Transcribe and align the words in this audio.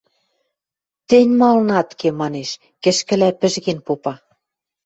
–Тӹнь 1.09 1.33
малын 1.39 1.69
ат 1.79 1.89
ке?– 1.99 2.09
манеш, 2.19 2.49
кӹшкӹлӓ 2.83 3.29
пӹжген 3.39 3.79
попа. 3.85 4.13